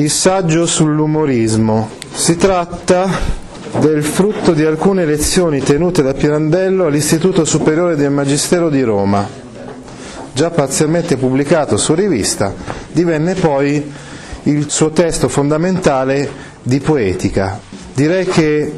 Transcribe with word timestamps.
Il 0.00 0.10
saggio 0.10 0.64
sull'umorismo. 0.64 1.90
Si 2.10 2.36
tratta 2.36 3.06
del 3.80 4.02
frutto 4.02 4.54
di 4.54 4.64
alcune 4.64 5.04
lezioni 5.04 5.60
tenute 5.60 6.00
da 6.00 6.14
Pirandello 6.14 6.86
all'Istituto 6.86 7.44
Superiore 7.44 7.96
del 7.96 8.10
Magistero 8.10 8.70
di 8.70 8.80
Roma. 8.80 9.28
Già 10.32 10.48
parzialmente 10.48 11.18
pubblicato 11.18 11.76
su 11.76 11.92
rivista, 11.92 12.54
divenne 12.90 13.34
poi 13.34 13.92
il 14.44 14.70
suo 14.70 14.88
testo 14.88 15.28
fondamentale 15.28 16.30
di 16.62 16.80
poetica. 16.80 17.60
Direi 17.92 18.24
che 18.24 18.72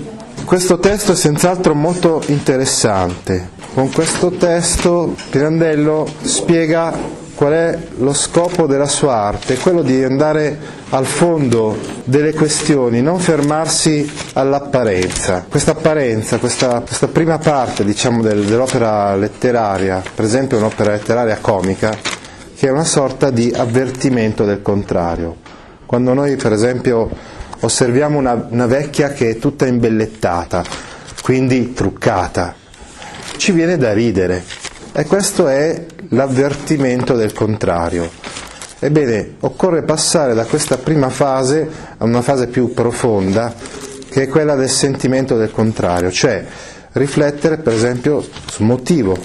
questo 0.44 0.80
testo 0.80 1.12
è 1.12 1.14
senz'altro 1.14 1.76
molto 1.76 2.20
interessante. 2.26 3.50
Con 3.74 3.92
questo 3.92 4.32
testo 4.32 5.14
Pirandello 5.30 6.04
spiega 6.22 7.20
qual 7.34 7.52
è 7.52 7.78
lo 7.98 8.12
scopo 8.12 8.66
della 8.66 8.86
sua 8.86 9.14
arte, 9.14 9.56
quello 9.56 9.82
di 9.82 10.02
andare 10.02 10.58
al 10.90 11.06
fondo 11.06 11.76
delle 12.04 12.34
questioni, 12.34 13.00
non 13.00 13.18
fermarsi 13.18 14.10
all'apparenza. 14.34 15.44
Questa 15.48 15.72
apparenza, 15.72 16.38
questa, 16.38 16.80
questa 16.80 17.08
prima 17.08 17.38
parte 17.38 17.84
diciamo, 17.84 18.22
del, 18.22 18.44
dell'opera 18.44 19.16
letteraria, 19.16 20.02
per 20.14 20.24
esempio 20.24 20.58
un'opera 20.58 20.92
letteraria 20.92 21.38
comica, 21.40 21.96
che 22.54 22.66
è 22.66 22.70
una 22.70 22.84
sorta 22.84 23.30
di 23.30 23.52
avvertimento 23.54 24.44
del 24.44 24.62
contrario. 24.62 25.36
Quando 25.86 26.14
noi 26.14 26.36
per 26.36 26.52
esempio 26.52 27.10
osserviamo 27.60 28.18
una, 28.18 28.46
una 28.50 28.66
vecchia 28.66 29.10
che 29.10 29.30
è 29.30 29.38
tutta 29.38 29.66
imbellettata, 29.66 30.64
quindi 31.22 31.72
truccata, 31.72 32.54
ci 33.36 33.52
viene 33.52 33.76
da 33.76 33.92
ridere, 33.92 34.44
e 34.92 35.06
questo 35.06 35.48
è 35.48 35.86
l'avvertimento 36.12 37.14
del 37.14 37.32
contrario. 37.32 38.10
Ebbene, 38.78 39.36
occorre 39.40 39.82
passare 39.82 40.34
da 40.34 40.44
questa 40.44 40.76
prima 40.76 41.08
fase 41.08 41.68
a 41.98 42.04
una 42.04 42.22
fase 42.22 42.48
più 42.48 42.72
profonda, 42.72 43.54
che 44.08 44.22
è 44.22 44.28
quella 44.28 44.54
del 44.54 44.68
sentimento 44.68 45.36
del 45.36 45.52
contrario, 45.52 46.10
cioè 46.10 46.44
riflettere 46.92 47.58
per 47.58 47.72
esempio 47.72 48.24
sul 48.46 48.66
motivo, 48.66 49.16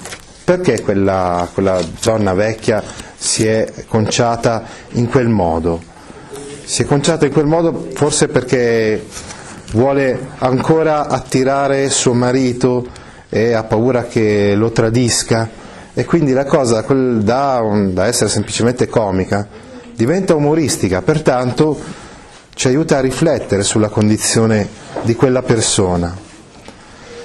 perché 0.44 0.80
quella, 0.80 1.48
quella 1.52 1.80
donna 2.00 2.32
vecchia 2.34 2.82
si 3.16 3.46
è 3.46 3.70
conciata 3.86 4.64
in 4.92 5.08
quel 5.08 5.28
modo. 5.28 5.82
Si 6.64 6.82
è 6.82 6.86
conciata 6.86 7.26
in 7.26 7.32
quel 7.32 7.46
modo 7.46 7.88
forse 7.94 8.28
perché 8.28 9.04
vuole 9.72 10.18
ancora 10.38 11.08
attirare 11.08 11.90
suo 11.90 12.14
marito 12.14 12.86
e 13.28 13.52
ha 13.52 13.64
paura 13.64 14.04
che 14.04 14.54
lo 14.54 14.70
tradisca 14.70 15.57
e 15.98 16.04
quindi 16.04 16.32
la 16.32 16.44
cosa 16.44 16.80
da, 16.82 17.60
da 17.90 18.06
essere 18.06 18.30
semplicemente 18.30 18.86
comica 18.86 19.48
diventa 19.96 20.36
umoristica, 20.36 21.02
pertanto 21.02 21.76
ci 22.54 22.68
aiuta 22.68 22.98
a 22.98 23.00
riflettere 23.00 23.64
sulla 23.64 23.88
condizione 23.88 24.68
di 25.02 25.16
quella 25.16 25.42
persona. 25.42 26.16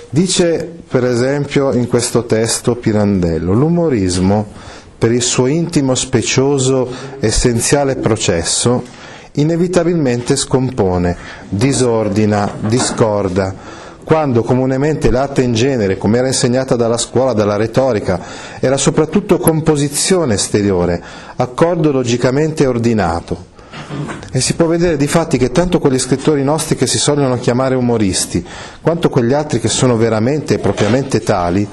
Dice 0.10 0.68
per 0.88 1.06
esempio 1.06 1.72
in 1.72 1.88
questo 1.88 2.26
testo 2.26 2.76
Pirandello, 2.76 3.54
l'umorismo 3.54 4.48
per 4.98 5.12
il 5.12 5.22
suo 5.22 5.46
intimo, 5.46 5.94
specioso, 5.94 6.92
essenziale 7.20 7.98
processo, 7.98 8.84
inevitabilmente 9.34 10.36
scompone, 10.36 11.16
disordina, 11.48 12.52
discorda, 12.62 13.54
quando 14.03 14.44
comunemente 14.44 15.09
l'arte 15.09 15.41
in 15.41 15.53
genere, 15.53 15.97
come 15.97 16.18
era 16.18 16.28
insegnata 16.28 16.75
dalla 16.75 16.97
scuola, 16.97 17.34
dalla 17.34 17.56
retorica, 17.56 18.19
era 18.59 18.78
soprattutto 18.78 19.38
composizione 19.38 20.36
esteriore, 20.36 21.02
accordo 21.36 21.91
logicamente 21.91 22.66
ordinato. 22.66 23.52
E 24.31 24.42
si 24.42 24.56
può 24.56 24.66
vedere 24.66 24.97
di 24.97 25.08
fatti 25.08 25.38
che 25.38 25.52
tanto 25.52 25.80
quegli 25.80 26.00
scrittori 26.00 26.44
nostri 26.44 26.75
che 26.75 26.88
si 26.88 26.97
sogliono 26.97 27.38
chiamare 27.38 27.75
umoristi, 27.75 28.46
quanto 28.81 29.09
quegli 29.09 29.34
altri 29.34 29.59
che 29.59 29.69
sono 29.69 29.96
veramente 29.96 30.56
e 30.56 30.59
propriamente 30.59 31.22
tali, 31.22 31.68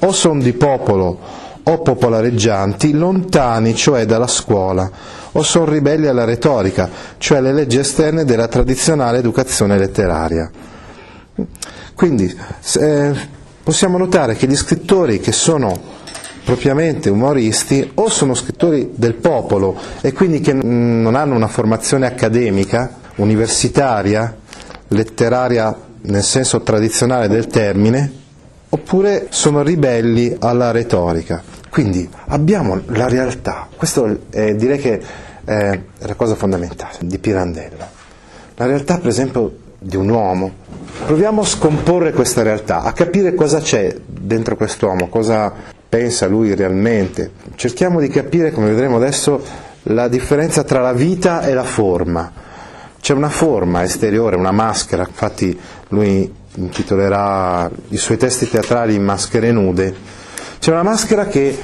o 0.00 0.12
sono 0.12 0.40
di 0.40 0.52
popolo 0.52 1.44
o 1.68 1.78
popolareggianti, 1.78 2.92
lontani 2.92 3.74
cioè 3.74 4.06
dalla 4.06 4.28
scuola, 4.28 4.88
o 5.32 5.42
sono 5.42 5.64
ribelli 5.64 6.06
alla 6.06 6.24
retorica, 6.24 6.88
cioè 7.18 7.38
alle 7.38 7.52
leggi 7.52 7.78
esterne 7.78 8.24
della 8.24 8.46
tradizionale 8.46 9.18
educazione 9.18 9.76
letteraria. 9.76 10.48
Quindi 11.94 12.34
eh, 12.80 13.14
possiamo 13.62 13.98
notare 13.98 14.34
che 14.34 14.46
gli 14.46 14.56
scrittori 14.56 15.20
che 15.20 15.32
sono 15.32 15.94
propriamente 16.44 17.10
umoristi 17.10 17.90
o 17.94 18.08
sono 18.08 18.34
scrittori 18.34 18.92
del 18.94 19.14
popolo 19.14 19.76
e 20.00 20.12
quindi 20.12 20.40
che 20.40 20.52
non 20.52 21.16
hanno 21.16 21.34
una 21.34 21.48
formazione 21.48 22.06
accademica, 22.06 22.98
universitaria, 23.16 24.36
letteraria 24.88 25.76
nel 26.02 26.22
senso 26.22 26.60
tradizionale 26.60 27.26
del 27.26 27.48
termine, 27.48 28.12
oppure 28.68 29.26
sono 29.30 29.62
ribelli 29.62 30.36
alla 30.38 30.70
retorica. 30.70 31.42
Quindi 31.68 32.08
abbiamo 32.26 32.80
la 32.86 33.08
realtà, 33.08 33.68
questo 33.76 34.18
è, 34.30 34.54
direi 34.54 34.78
che 34.78 35.02
è 35.44 35.80
la 35.98 36.14
cosa 36.14 36.34
fondamentale 36.34 36.98
di 37.00 37.18
Pirandello. 37.18 37.84
La 38.54 38.66
realtà 38.66 38.98
per 38.98 39.08
esempio 39.08 39.64
di 39.78 39.96
un 39.96 40.08
uomo. 40.08 40.64
Proviamo 41.06 41.42
a 41.42 41.44
scomporre 41.44 42.12
questa 42.12 42.42
realtà, 42.42 42.82
a 42.82 42.92
capire 42.92 43.32
cosa 43.32 43.60
c'è 43.60 43.94
dentro 44.04 44.56
quest'uomo, 44.56 45.08
cosa 45.08 45.52
pensa 45.88 46.26
lui 46.26 46.52
realmente. 46.56 47.30
Cerchiamo 47.54 48.00
di 48.00 48.08
capire, 48.08 48.50
come 48.50 48.70
vedremo 48.70 48.96
adesso, 48.96 49.40
la 49.84 50.08
differenza 50.08 50.64
tra 50.64 50.80
la 50.80 50.92
vita 50.92 51.42
e 51.42 51.54
la 51.54 51.62
forma. 51.62 52.32
C'è 53.00 53.14
una 53.14 53.28
forma 53.28 53.84
esteriore, 53.84 54.34
una 54.34 54.50
maschera, 54.50 55.06
infatti 55.06 55.56
lui 55.90 56.28
intitolerà 56.56 57.70
i 57.90 57.96
suoi 57.96 58.16
testi 58.16 58.50
teatrali 58.50 58.98
Maschere 58.98 59.52
nude. 59.52 59.94
C'è 60.58 60.72
una 60.72 60.82
maschera 60.82 61.26
che 61.26 61.56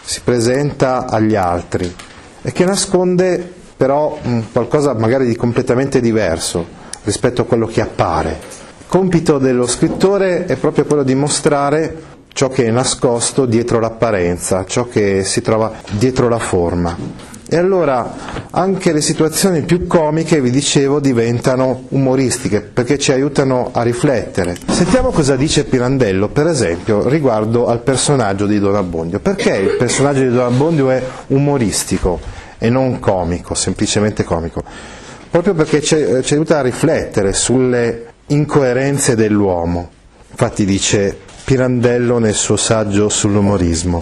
si 0.00 0.20
presenta 0.22 1.06
agli 1.08 1.34
altri 1.34 1.92
e 2.40 2.52
che 2.52 2.64
nasconde 2.64 3.52
però 3.76 4.16
qualcosa 4.52 4.94
magari 4.94 5.26
di 5.26 5.34
completamente 5.34 6.00
diverso 6.00 6.82
rispetto 7.04 7.42
a 7.42 7.44
quello 7.44 7.66
che 7.66 7.80
appare. 7.80 8.38
Il 8.78 8.86
compito 8.86 9.38
dello 9.38 9.66
scrittore 9.66 10.44
è 10.46 10.56
proprio 10.56 10.84
quello 10.84 11.02
di 11.02 11.14
mostrare 11.14 12.12
ciò 12.32 12.48
che 12.48 12.66
è 12.66 12.70
nascosto 12.70 13.46
dietro 13.46 13.78
l'apparenza, 13.78 14.64
ciò 14.66 14.88
che 14.88 15.22
si 15.24 15.40
trova 15.40 15.72
dietro 15.92 16.28
la 16.28 16.38
forma. 16.38 17.32
E 17.46 17.56
allora 17.56 18.42
anche 18.50 18.92
le 18.92 19.00
situazioni 19.00 19.62
più 19.62 19.86
comiche, 19.86 20.40
vi 20.40 20.50
dicevo, 20.50 20.98
diventano 20.98 21.84
umoristiche 21.90 22.60
perché 22.60 22.98
ci 22.98 23.12
aiutano 23.12 23.70
a 23.72 23.82
riflettere. 23.82 24.56
Sentiamo 24.66 25.10
cosa 25.10 25.36
dice 25.36 25.64
Pirandello, 25.64 26.28
per 26.28 26.48
esempio, 26.48 27.06
riguardo 27.08 27.68
al 27.68 27.80
personaggio 27.80 28.46
di 28.46 28.58
Don 28.58 28.74
Abbondio. 28.74 29.20
Perché 29.20 29.56
il 29.56 29.76
personaggio 29.76 30.20
di 30.20 30.30
Don 30.30 30.52
Abbondio 30.52 30.90
è 30.90 31.02
umoristico 31.28 32.18
e 32.58 32.70
non 32.70 32.98
comico, 32.98 33.54
semplicemente 33.54 34.24
comico? 34.24 34.62
Proprio 35.34 35.54
perché 35.54 35.82
ci, 35.82 35.96
aiuta 35.96 36.58
a 36.58 36.62
riflettere 36.62 37.32
sulle 37.32 38.04
incoerenze 38.26 39.16
dell'uomo. 39.16 39.90
Infatti 40.30 40.64
dice 40.64 41.18
Pirandello 41.44 42.18
nel 42.18 42.34
suo 42.34 42.54
saggio 42.56 43.08
sull'umorismo. 43.08 44.00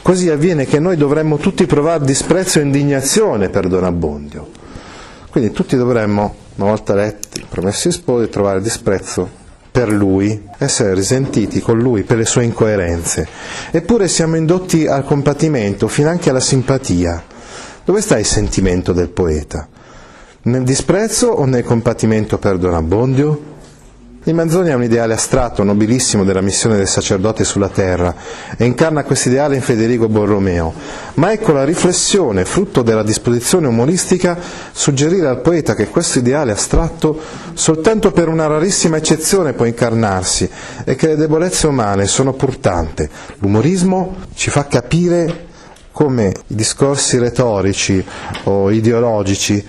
Così 0.00 0.30
avviene 0.30 0.64
che 0.64 0.78
noi 0.78 0.96
dovremmo 0.96 1.38
tutti 1.38 1.66
provare 1.66 2.04
disprezzo 2.04 2.60
e 2.60 2.62
indignazione 2.62 3.48
per 3.48 3.66
Don 3.66 3.82
Abbondio. 3.82 4.48
Quindi 5.28 5.50
tutti 5.50 5.74
dovremmo, 5.74 6.36
una 6.54 6.68
volta 6.68 6.94
letti 6.94 7.44
Promessi 7.48 7.90
Sposi, 7.90 8.28
trovare 8.28 8.60
disprezzo 8.60 9.28
per 9.72 9.88
lui, 9.88 10.40
essere 10.58 10.94
risentiti 10.94 11.58
con 11.58 11.80
lui 11.80 12.04
per 12.04 12.18
le 12.18 12.26
sue 12.26 12.44
incoerenze. 12.44 13.26
Eppure 13.72 14.06
siamo 14.06 14.36
indotti 14.36 14.86
al 14.86 15.04
compatimento, 15.04 15.88
fino 15.88 16.10
anche 16.10 16.30
alla 16.30 16.38
simpatia. 16.38 17.20
Dove 17.84 18.00
sta 18.00 18.20
il 18.20 18.24
sentimento 18.24 18.92
del 18.92 19.08
poeta? 19.08 19.68
Nel 20.46 20.62
disprezzo 20.62 21.28
o 21.28 21.46
nel 21.46 21.64
compatimento 21.64 22.36
per 22.36 22.58
Don 22.58 22.74
Abbondio? 22.74 23.52
Il 24.24 24.34
Manzoni 24.34 24.68
è 24.68 24.74
un 24.74 24.82
ideale 24.82 25.14
astratto, 25.14 25.62
nobilissimo 25.62 26.22
della 26.22 26.42
missione 26.42 26.76
del 26.76 26.86
sacerdote 26.86 27.44
sulla 27.44 27.70
terra 27.70 28.14
e 28.58 28.66
incarna 28.66 29.04
questo 29.04 29.30
ideale 29.30 29.54
in 29.54 29.62
Federico 29.62 30.06
Borromeo. 30.06 30.74
Ma 31.14 31.32
ecco 31.32 31.52
la 31.52 31.64
riflessione, 31.64 32.44
frutto 32.44 32.82
della 32.82 33.02
disposizione 33.02 33.68
umoristica, 33.68 34.38
suggerire 34.70 35.28
al 35.28 35.40
poeta 35.40 35.74
che 35.74 35.88
questo 35.88 36.18
ideale 36.18 36.52
astratto 36.52 37.18
soltanto 37.54 38.12
per 38.12 38.28
una 38.28 38.46
rarissima 38.46 38.98
eccezione 38.98 39.54
può 39.54 39.64
incarnarsi 39.64 40.46
e 40.84 40.94
che 40.94 41.06
le 41.06 41.16
debolezze 41.16 41.68
umane 41.68 42.06
sono 42.06 42.34
pur 42.34 42.58
tante. 42.58 43.08
L'umorismo 43.38 44.16
ci 44.34 44.50
fa 44.50 44.66
capire 44.66 45.52
come 45.90 46.34
i 46.48 46.54
discorsi 46.54 47.16
retorici 47.16 48.04
o 48.44 48.70
ideologici 48.70 49.64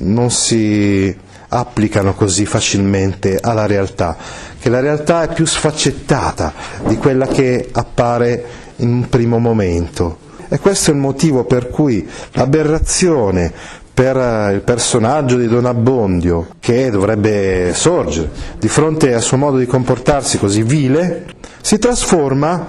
non 0.00 0.30
si 0.30 1.14
applicano 1.48 2.14
così 2.14 2.44
facilmente 2.44 3.38
alla 3.40 3.66
realtà, 3.66 4.16
che 4.58 4.68
la 4.68 4.80
realtà 4.80 5.22
è 5.22 5.32
più 5.32 5.46
sfaccettata 5.46 6.52
di 6.86 6.96
quella 6.96 7.26
che 7.26 7.68
appare 7.72 8.44
in 8.76 8.88
un 8.88 9.08
primo 9.08 9.38
momento. 9.38 10.24
E 10.48 10.58
questo 10.58 10.90
è 10.90 10.94
il 10.94 11.00
motivo 11.00 11.44
per 11.44 11.70
cui 11.70 12.08
l'aberrazione 12.32 13.52
per 13.96 14.16
eh, 14.16 14.52
il 14.52 14.60
personaggio 14.60 15.36
di 15.38 15.48
Don 15.48 15.64
Abbondio, 15.64 16.48
che 16.60 16.90
dovrebbe 16.90 17.72
sorgere 17.74 18.30
di 18.58 18.68
fronte 18.68 19.14
al 19.14 19.22
suo 19.22 19.38
modo 19.38 19.56
di 19.56 19.64
comportarsi 19.64 20.36
così 20.38 20.62
vile, 20.62 21.24
si 21.62 21.78
trasforma 21.78 22.66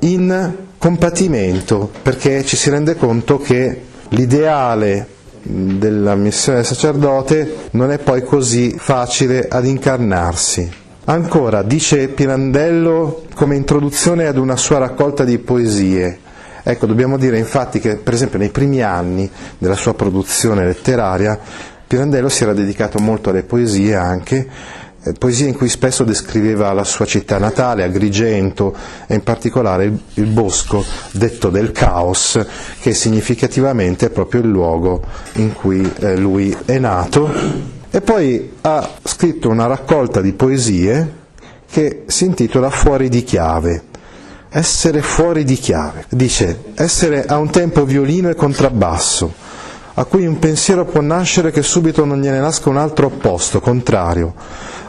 in 0.00 0.54
compatimento, 0.78 1.90
perché 2.02 2.44
ci 2.44 2.56
si 2.56 2.70
rende 2.70 2.96
conto 2.96 3.38
che 3.38 3.80
l'ideale 4.08 5.06
della 5.46 6.14
missione 6.14 6.58
del 6.58 6.66
sacerdote 6.66 7.68
non 7.72 7.90
è 7.92 7.98
poi 7.98 8.22
così 8.22 8.74
facile 8.76 9.46
ad 9.48 9.66
incarnarsi. 9.66 10.68
Ancora, 11.04 11.62
dice 11.62 12.08
Pirandello 12.08 13.24
come 13.34 13.56
introduzione 13.56 14.26
ad 14.26 14.38
una 14.38 14.56
sua 14.56 14.78
raccolta 14.78 15.22
di 15.22 15.38
poesie. 15.38 16.18
Ecco, 16.62 16.86
dobbiamo 16.86 17.18
dire 17.18 17.38
infatti 17.38 17.78
che 17.78 17.96
per 17.96 18.14
esempio 18.14 18.38
nei 18.38 18.48
primi 18.48 18.80
anni 18.80 19.30
della 19.58 19.76
sua 19.76 19.92
produzione 19.92 20.64
letteraria 20.64 21.38
Pirandello 21.86 22.30
si 22.30 22.42
era 22.42 22.54
dedicato 22.54 22.98
molto 22.98 23.28
alle 23.30 23.42
poesie 23.42 23.94
anche 23.94 24.48
poesie 25.12 25.48
in 25.48 25.54
cui 25.54 25.68
spesso 25.68 26.02
descriveva 26.02 26.72
la 26.72 26.84
sua 26.84 27.04
città 27.04 27.38
natale, 27.38 27.82
Agrigento, 27.82 28.74
e 29.06 29.14
in 29.14 29.22
particolare 29.22 29.84
il, 29.84 29.98
il, 30.14 30.26
bosco 30.26 30.84
detto 31.12 31.50
del 31.50 31.72
caos, 31.72 32.42
che 32.80 32.94
significativamente 32.94 34.06
è 34.06 34.10
proprio 34.10 34.40
il 34.40 34.48
luogo 34.48 35.02
in 35.34 35.52
cui 35.52 35.90
eh, 35.98 36.16
lui 36.16 36.56
è 36.64 36.78
nato. 36.78 37.30
E 37.90 38.00
poi 38.00 38.52
ha 38.62 38.90
scritto 39.04 39.48
una 39.48 39.66
raccolta 39.66 40.20
di 40.20 40.32
poesie 40.32 41.22
che 41.70 42.04
si 42.06 42.24
intitola 42.24 42.70
Fuori 42.70 43.08
di 43.08 43.22
chiave. 43.22 43.82
Essere 44.48 45.02
fuori 45.02 45.42
di 45.42 45.56
chiave. 45.56 46.04
Dice, 46.08 46.66
essere 46.76 47.24
a 47.24 47.38
un 47.38 47.50
tempo 47.50 47.84
violino 47.84 48.30
e 48.30 48.36
contrabbasso, 48.36 49.34
a 49.94 50.04
cui 50.04 50.26
un 50.26 50.38
pensiero 50.38 50.84
può 50.84 51.00
nascere 51.00 51.50
che 51.50 51.62
subito 51.62 52.04
non 52.04 52.20
gliene 52.20 52.40
nasca 52.40 52.68
un 52.68 52.76
altro 52.78 53.06
opposto, 53.06 53.60
contrario 53.60 54.34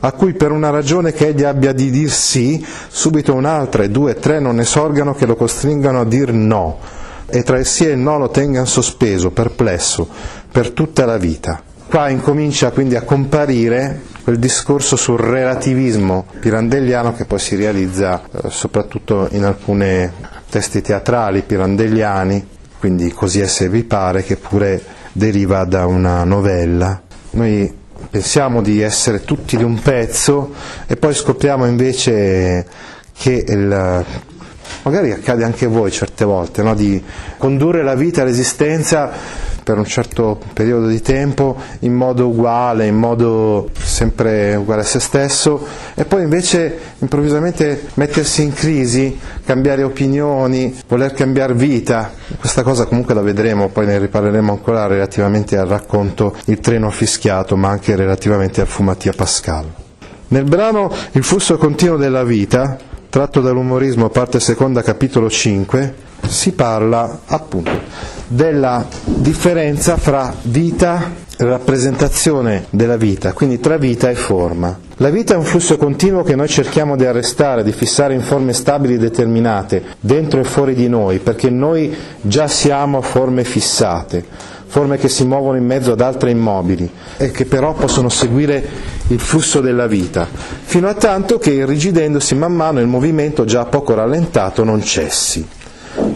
a 0.06 0.12
cui 0.12 0.34
per 0.34 0.52
una 0.52 0.70
ragione 0.70 1.14
che 1.14 1.28
egli 1.28 1.44
abbia 1.44 1.74
di 1.74 1.90
dir 1.90 2.12
sì, 2.12 2.64
subito 2.90 3.34
un'altra 3.34 3.84
e 3.84 3.90
due 3.90 4.12
e 4.12 4.20
tre 4.20 4.40
non 4.40 4.56
ne 4.56 4.64
sorgano 4.64 5.16
che 5.16 5.26
lo 5.26 5.36
costringano 5.36 6.02
a 6.02 6.06
dir 6.06 6.32
no, 6.32 6.78
e 7.26 7.42
tra 7.42 7.58
il 7.58 7.66
sì 7.66 7.88
e 7.88 7.92
il 7.92 7.98
no 7.98 8.20
lo 8.20 8.30
tengano 8.30 8.66
sospeso, 8.66 9.32
perplesso, 9.32 10.08
per 10.52 10.72
tutta 10.72 11.06
la 11.06 11.18
vita. 11.18 11.62
Qua 11.88 12.10
incomincia 12.10 12.72
quindi 12.72 12.96
a 12.96 13.02
comparire 13.02 14.02
quel 14.24 14.38
discorso 14.38 14.96
sul 14.96 15.20
relativismo 15.20 16.26
pirandelliano 16.40 17.14
che 17.14 17.26
poi 17.26 17.40
si 17.40 17.56
realizza 17.56 18.22
eh, 18.32 18.50
soprattutto 18.50 19.28
in 19.32 19.44
alcuni 19.44 20.10
testi 20.50 20.82
teatrali 20.82 21.42
pirandelliani, 21.42 22.48
quindi 22.86 23.12
così 23.12 23.40
è 23.40 23.48
se 23.48 23.68
vi 23.68 23.84
pare, 23.84 24.22
che 24.22 24.36
pure 24.36 24.80
deriva 25.12 25.64
da 25.64 25.88
una 25.88 26.24
novella. 26.24 27.02
Noi 27.32 27.74
pensiamo 28.12 28.62
di 28.62 28.80
essere 28.80 29.24
tutti 29.24 29.58
di 29.58 29.64
un 29.64 29.82
pezzo 29.82 30.54
e 30.86 30.96
poi 30.96 31.16
scopriamo 31.16 31.66
invece 31.66 32.64
che 33.18 33.44
il, 33.48 34.06
magari 34.84 35.12
accade 35.12 35.44
anche 35.44 35.66
a 35.66 35.70
voi 35.70 35.90
certe 35.90 36.26
volte, 36.26 36.62
no? 36.62 36.76
di 36.76 37.04
condurre 37.40 37.82
la 37.82 37.96
vita, 37.96 38.24
l'esistenza 38.24 39.12
per 39.66 39.80
un 39.80 39.86
certo 39.86 40.40
periodo 40.54 40.86
di 40.86 41.02
tempo 41.02 41.58
in 41.80 41.94
modo 41.96 42.28
uguale, 42.28 42.86
in 42.86 42.96
modo 42.96 43.72
sempre 43.74 44.54
uguale 44.54 44.82
a 44.82 44.86
se 44.86 45.00
stesso 45.00 45.66
e 45.96 46.06
poi 46.06 46.22
invece 46.22 46.78
improvvisamente 47.00 47.88
mettersi 47.96 48.44
in 48.44 48.54
crisi, 48.54 49.18
cambiare 49.44 49.82
opinioni, 49.82 50.72
voler 50.88 51.14
cambiare 51.14 51.56
vita. 51.56 52.12
Questa 52.40 52.62
cosa 52.62 52.86
comunque 52.86 53.16
la 53.16 53.22
vedremo, 53.22 53.70
poi 53.70 53.88
ne 53.88 53.98
riparleremo 53.98 54.52
ancora 54.52 54.86
relativamente 54.86 55.58
al 55.58 55.68
racconto 55.68 56.36
Il 56.46 56.60
treno 56.60 56.92
fischiato, 56.92 57.58
ma 57.58 57.70
anche 57.70 57.96
relativamente 57.96 58.62
a 58.62 58.66
Fumatia 58.66 59.14
Pascal. 59.14 59.66
Nel 60.28 60.44
brano 60.44 60.92
Il 61.14 61.24
flusso 61.24 61.58
continuo 61.58 61.98
della 61.98 62.24
vita, 62.24 62.78
tratto 63.10 63.42
dall'umorismo 63.42 64.10
parte 64.10 64.40
seconda 64.40 64.84
capitolo 64.84 65.28
5, 65.28 66.04
si 66.28 66.52
parla 66.52 67.22
appunto 67.26 67.72
della 68.28 68.86
differenza 69.16 69.98
fra 69.98 70.34
vita 70.44 71.24
e 71.38 71.44
rappresentazione 71.46 72.66
della 72.70 72.98
vita, 72.98 73.34
quindi 73.34 73.60
tra 73.60 73.78
vita 73.78 74.10
e 74.10 74.16
forma. 74.16 74.78
La 74.98 75.10
vita 75.10 75.34
è 75.34 75.38
un 75.38 75.44
flusso 75.44 75.78
continuo 75.78 76.24
che 76.24 76.36
noi 76.36 76.48
cerchiamo 76.48 76.96
di 76.96 77.06
arrestare, 77.06 77.64
di 77.64 77.72
fissare 77.72 78.14
in 78.14 78.22
forme 78.22 78.54
stabili 78.54 78.98
determinate, 78.98 79.84
dentro 80.00 80.40
e 80.40 80.44
fuori 80.44 80.74
di 80.74 80.88
noi, 80.88 81.20
perché 81.20 81.50
noi 81.50 81.94
già 82.22 82.48
siamo 82.48 83.02
forme 83.02 83.44
fissate, 83.44 84.24
forme 84.68 84.98
che 84.98 85.10
si 85.10 85.26
muovono 85.26 85.58
in 85.58 85.66
mezzo 85.66 85.94
ad 85.94 86.02
altre 86.02 86.32
immobili 86.32 86.90
e 87.18 87.32
che 87.32 87.46
però 87.46 87.74
possono 87.74 88.10
seguire 88.10 88.64
il 89.08 89.20
flusso 89.20 89.62
della 89.62 89.88
vita, 89.88 90.28
fino 90.64 90.88
a 90.88 90.94
tanto 90.94 91.38
che 91.38 91.52
irrigidendosi 91.52 92.36
man 92.36 92.54
mano 92.54 92.80
il 92.80 92.88
movimento 92.88 93.46
già 93.46 93.66
poco 93.66 93.94
rallentato 93.94 94.64
non 94.64 94.82
cessi. 94.82 95.46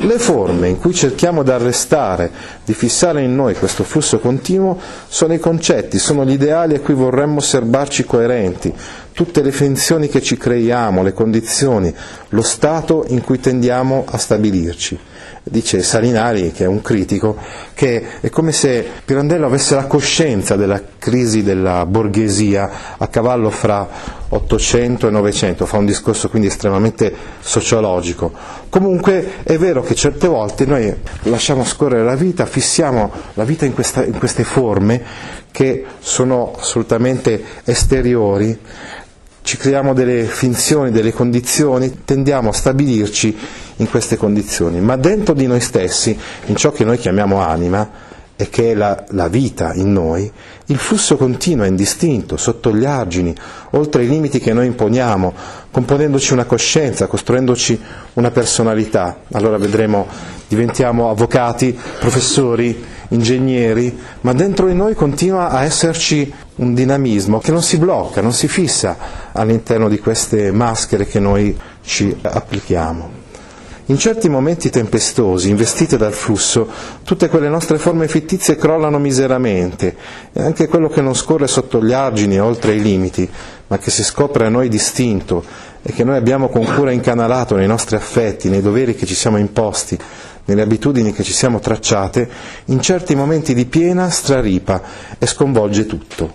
Le 0.02 0.18
forme 0.18 0.70
in 0.70 0.80
cui 0.80 0.94
cerchiamo 0.94 1.44
di 1.44 1.52
arrestare, 1.52 2.32
di 2.64 2.74
fissare 2.74 3.22
in 3.22 3.36
noi 3.36 3.54
questo 3.56 3.84
flusso 3.84 4.20
continuo, 4.20 4.80
sono 5.10 5.34
i 5.34 5.40
concetti, 5.40 6.00
sono 6.00 6.24
gli 6.24 6.32
ideali 6.32 6.76
a 6.76 6.80
cui 6.80 6.94
vorremmo 6.94 7.42
serbarci 7.42 8.06
coerenti, 8.06 8.74
tutte 9.12 9.42
le 9.42 9.52
finzioni 9.52 10.08
che 10.08 10.22
ci 10.22 10.38
creiamo, 10.38 11.04
le 11.04 11.12
condizioni, 11.12 11.94
lo 12.30 12.42
stato 12.42 13.04
in 13.10 13.22
cui 13.22 13.42
tendiamo 13.42 14.06
a 14.08 14.18
stabilirci. 14.18 14.98
Dice 15.44 15.84
Salinari, 15.84 16.54
che 16.54 16.64
è 16.64 16.68
un 16.68 16.82
critico, 16.82 17.36
che 17.74 18.22
è 18.22 18.30
come 18.30 18.54
se 18.54 18.86
Pirandello 19.04 19.48
avesse 19.48 19.76
la 19.76 19.86
coscienza 19.86 20.56
della 20.56 20.82
crisi 20.98 21.44
della 21.44 21.86
borghesia 21.86 22.96
a 22.98 23.08
cavallo 23.08 23.50
fra 23.50 24.18
800 24.30 25.08
e 25.08 25.12
900, 25.12 25.66
fa 25.66 25.78
un 25.78 25.86
discorso 25.86 26.30
quindi 26.30 26.48
estremamente 26.48 27.14
sociologico. 27.40 28.32
Comunque 28.70 29.44
è 29.44 29.58
vero 29.58 29.82
che 29.82 29.96
certe 29.96 30.28
volte 30.28 30.66
noi 30.66 30.94
lasciamo 31.24 31.64
scorrere 31.66 32.04
la 32.04 32.16
vita, 32.16 32.46
fissiamo 32.46 33.12
la 33.34 33.44
vita 33.44 33.66
in, 33.66 33.74
questa, 33.74 34.06
in 34.06 34.18
queste 34.18 34.44
forme 34.44 35.02
che 35.52 35.86
sono 36.00 36.54
assolutamente 36.58 37.44
esteriori 37.64 38.58
ci 39.42 39.58
creiamo 39.58 39.96
delle 39.96 40.26
finzioni, 40.26 40.92
delle 40.92 41.12
condizioni, 41.12 42.04
tendiamo 42.06 42.50
a 42.50 42.54
stabilirci 42.54 43.36
in 43.78 43.90
queste 43.90 44.16
condizioni, 44.16 44.80
ma 44.80 44.96
dentro 44.96 45.34
di 45.34 45.48
noi 45.48 45.60
stessi, 45.60 46.16
in 46.46 46.56
ciò 46.56 46.72
che 46.72 46.84
noi 46.84 47.00
chiamiamo 47.00 47.40
anima, 47.42 47.90
e 48.42 48.48
che 48.50 48.72
è 48.72 48.74
la, 48.74 49.04
la, 49.10 49.28
vita 49.28 49.74
in 49.74 49.92
noi, 49.92 50.32
il 50.68 50.78
flusso 50.78 51.18
continua, 51.18 51.66
indistinto, 51.66 52.38
sotto 52.38 52.74
gli 52.74 52.86
argini, 52.86 53.36
oltre 53.72 54.06
i 54.06 54.08
limiti 54.08 54.40
che 54.40 54.54
noi 54.54 54.66
imponiamo, 54.68 55.34
componendoci 55.70 56.32
una 56.32 56.46
coscienza, 56.46 57.08
costruendoci 57.08 57.78
una 58.14 58.32
personalità. 58.32 59.24
Allora 59.34 59.58
vedremo, 59.58 60.08
diventiamo 60.48 61.10
avvocati, 61.10 61.78
professori, 62.00 62.82
ingegneri, 63.10 64.00
ma 64.22 64.32
dentro 64.32 64.68
di 64.68 64.74
noi 64.74 64.96
continua 64.96 65.50
a 65.50 65.66
esserci 65.66 66.32
un 66.56 66.74
dinamismo 66.74 67.40
che 67.40 67.52
non 67.52 67.62
si 67.62 67.78
blocca, 67.78 68.22
non 68.22 68.32
si 68.32 68.48
fissa 68.48 68.96
all'interno 69.34 69.90
di 69.90 70.00
queste 70.00 70.50
maschere 70.54 71.06
che 71.06 71.20
noi 71.20 71.60
ci 71.84 72.16
applichiamo. 72.22 73.19
In 73.90 73.98
certi 73.98 74.30
momenti 74.30 74.70
tempestosi, 74.70 75.50
investite 75.50 75.98
dal 75.98 76.14
flusso, 76.14 76.70
tutte 77.04 77.28
quelle 77.28 77.50
nostre 77.50 77.80
forme 77.80 78.08
fittizie 78.08 78.56
crollano 78.56 79.00
miseramente 79.00 79.96
e 80.32 80.44
anche 80.44 80.68
quello 80.68 80.90
che 80.90 81.02
non 81.02 81.16
scorre 81.16 81.48
sotto 81.48 81.84
gli 81.84 81.92
argini 81.92 82.36
e 82.36 82.40
oltre 82.40 82.76
i 82.76 82.84
limiti, 82.84 83.28
ma 83.66 83.80
che 83.80 83.90
si 83.90 84.04
scopre 84.04 84.46
a 84.46 84.50
noi 84.50 84.70
distinto 84.70 85.44
e 85.82 85.92
che 85.92 86.04
noi 86.04 86.18
abbiamo 86.18 86.50
con 86.50 86.66
cura 86.66 86.92
incanalato 86.92 87.56
nei 87.56 87.66
nostri 87.66 87.96
affetti, 87.96 88.48
nei 88.48 88.62
doveri 88.62 88.94
che 88.94 89.08
ci 89.08 89.16
siamo 89.16 89.38
imposti, 89.38 89.98
nelle 90.46 90.62
abitudini 90.62 91.12
che 91.12 91.24
ci 91.24 91.34
siamo 91.34 91.60
tracciate, 91.60 92.30
in 92.66 92.82
certi 92.82 93.16
momenti 93.16 93.56
di 93.56 93.66
piena 93.66 94.08
straripa 94.12 94.84
e 95.18 95.26
sconvolge 95.26 95.88
tutto. 95.88 96.32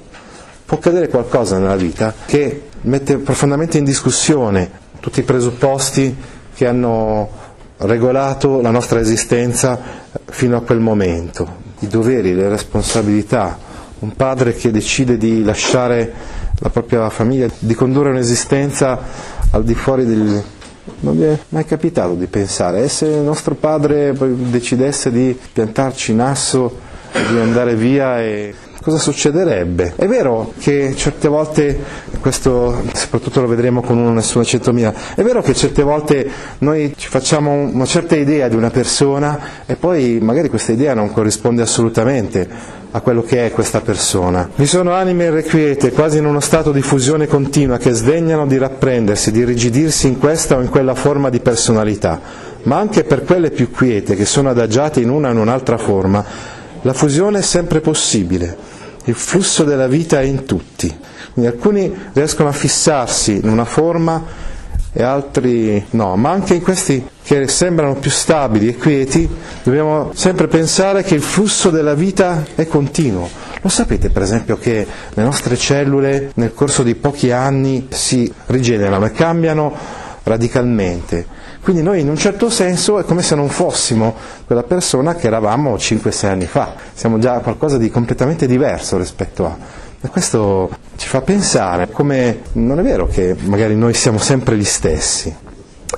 Può 0.67 0.79
accadere 0.79 1.07
qualcosa 1.07 1.57
nella 1.59 1.77
vita 1.77 2.15
che 2.27 2.63
mette 2.81 3.19
profondamente 3.19 3.79
in 3.79 3.85
discussione 3.85 4.83
tutti 4.99 5.21
i 5.21 5.25
presupposti 5.25 6.17
che 6.53 6.67
hanno 6.67 7.43
regolato 7.87 8.61
la 8.61 8.71
nostra 8.71 9.01
esistenza 9.01 9.79
fino 10.27 10.57
a 10.57 10.63
quel 10.63 10.81
momento, 10.81 11.63
i 11.81 11.87
doveri, 11.87 12.35
le 12.35 12.49
responsabilità, 12.49 13.59
un 14.01 14.15
padre 14.15 14.55
che 14.55 14.71
decide 14.71 15.17
di 15.17 15.43
lasciare 15.43 16.13
la 16.59 16.71
propria 16.71 17.09
famiglia, 17.11 17.49
di 17.59 17.75
condurre 17.75 18.11
un'esistenza 18.11 18.99
al 19.51 19.65
di 19.65 19.75
fuori 19.75 20.05
del... 20.07 20.43
Non 21.01 21.17
mi 21.17 21.25
è 21.25 21.39
mai 21.49 21.65
capitato 21.65 22.15
di 22.15 22.27
pensare, 22.27 22.85
e 22.85 22.89
se 22.89 23.07
il 23.07 23.21
nostro 23.21 23.55
padre 23.55 24.15
decidesse 24.15 25.11
di 25.11 25.39
piantarci 25.53 26.13
in 26.13 26.21
asso 26.21 26.93
di 27.29 27.39
andare 27.39 27.77
via 27.77 28.21
e 28.21 28.55
cosa 28.83 28.99
succederebbe? 28.99 29.95
È 29.97 30.07
vero 30.07 30.53
che 30.59 30.95
certe 30.97 31.29
volte, 31.29 31.79
questo 32.21 32.83
soprattutto 32.93 33.41
lo 33.41 33.47
vedremo 33.47 33.81
con 33.81 33.97
uno 33.99 34.13
Nessuna 34.13 34.45
Centomila, 34.45 34.93
è 35.15 35.23
vero 35.23 35.41
che 35.41 35.55
certe 35.55 35.83
volte 35.83 36.29
noi 36.59 36.93
ci 36.97 37.09
facciamo 37.09 37.53
una 37.53 37.87
certa 37.87 38.17
idea 38.17 38.49
di 38.49 38.57
una 38.57 38.71
persona 38.71 39.65
e 39.65 39.77
poi 39.77 40.19
magari 40.21 40.49
questa 40.49 40.73
idea 40.73 40.95
non 40.95 41.13
corrisponde 41.13 41.63
assolutamente 41.63 42.83
a 42.91 43.01
quello 43.01 43.23
che 43.23 43.47
è 43.47 43.51
questa 43.53 43.81
persona. 43.81 44.51
Vi 44.55 44.67
sono 44.67 44.93
anime 44.93 45.25
irrequiete, 45.25 45.91
quasi 45.93 46.19
in 46.19 46.27
uno 46.27 46.41
stato 46.41 46.71
di 46.71 46.83
fusione 46.83 47.27
continua, 47.27 47.79
che 47.79 47.91
sdegnano 47.91 48.47
di 48.47 48.59
rapprendersi, 48.59 49.33
di 49.33 49.45
rigidirsi 49.45 50.07
in 50.07 50.19
questa 50.19 50.57
o 50.57 50.61
in 50.61 50.69
quella 50.69 50.95
forma 50.95 51.29
di 51.29 51.41
personalità, 51.41 52.21
ma 52.65 52.79
anche 52.79 53.03
per 53.03 53.25
quelle 53.25 53.51
più 53.51 53.71
quiete, 53.71 54.15
che 54.15 54.25
sono 54.25 54.51
adagiate 54.51 55.01
in 55.01 55.11
una 55.11 55.29
o 55.29 55.33
in 55.33 55.39
un'altra 55.39 55.77
forma, 55.77 56.25
la 56.85 56.95
fusione 56.95 57.41
è 57.41 57.43
sempre 57.43 57.81
possibile 57.81 58.75
il 59.05 59.15
flusso 59.15 59.65
della 59.65 59.87
vita 59.87 60.21
è 60.21 60.25
in 60.25 60.45
tutti. 60.45 60.95
Quindi 61.33 61.51
alcuni 61.51 61.95
riescono 62.13 62.49
a 62.49 62.53
fissarsi 62.53 63.37
in 63.43 63.49
una 63.49 63.65
forma 63.65 64.53
e 64.93 65.03
altri 65.03 65.85
no, 65.91 66.15
ma 66.17 66.31
anche 66.31 66.55
in 66.55 66.63
questi 66.63 67.05
che 67.23 67.49
sembrano 67.49 67.97
più 67.97 68.11
stabili 68.11 68.69
e 68.69 68.77
quieti 68.77 69.29
dobbiamo 69.63 70.13
sempre 70.15 70.47
pensare 70.47 71.03
che 71.03 71.17
il 71.17 71.23
flusso 71.23 71.71
della 71.71 71.95
vita 71.95 72.45
è 72.55 72.67
continuo. 72.67 73.29
Lo 73.61 73.69
sapete 73.69 74.11
per 74.11 74.23
esempio 74.23 74.57
che 74.57 74.87
le 75.13 75.23
nostre 75.23 75.57
cellule 75.57 76.31
nel 76.35 76.55
corso 76.55 76.83
di 76.83 76.95
pochi 76.95 77.33
anni 77.33 77.89
si 77.91 78.33
rigenerano 78.47 79.07
e 79.07 79.11
cambiano 79.11 79.75
radicalmente 80.23 81.27
quindi 81.65 81.81
noi 81.81 82.01
in 82.01 82.11
un 82.11 82.19
certo 82.19 82.51
senso 82.51 82.99
è 82.99 83.05
come 83.05 83.23
se 83.23 83.35
non 83.35 83.49
fossimo 83.49 84.15
quella 84.45 84.65
persona 84.65 85.15
che 85.15 85.29
eravamo 85.29 85.77
5-6 85.77 86.27
anni 86.27 86.45
fa, 86.45 86.75
siamo 86.93 87.19
già 87.19 87.39
qualcosa 87.39 87.79
di 87.79 87.91
completamente 87.91 88.47
diverso 88.47 88.99
rispetto 88.99 89.47
a... 89.47 89.57
E 89.99 90.09
questo 90.09 90.69
ci 90.97 91.09
fa 91.09 91.23
pensare 91.23 91.91
come 91.91 92.43
non 92.53 92.79
è 92.79 92.83
vero 92.83 93.07
che 93.07 93.35
magari 93.45 93.77
noi 93.77 93.95
siamo 93.95 94.19
sempre 94.19 94.59
gli 94.59 94.65
stessi, 94.65 95.35